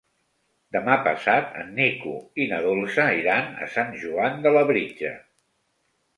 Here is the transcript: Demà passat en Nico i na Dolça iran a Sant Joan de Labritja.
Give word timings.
Demà 0.75 0.95
passat 1.07 1.51
en 1.63 1.69
Nico 1.79 2.13
i 2.45 2.47
na 2.55 2.63
Dolça 2.69 3.07
iran 3.19 3.53
a 3.67 3.69
Sant 3.77 3.95
Joan 4.07 4.43
de 4.49 4.57
Labritja. 4.59 5.15